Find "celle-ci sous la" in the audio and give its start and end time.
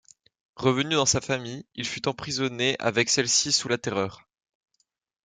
3.07-3.77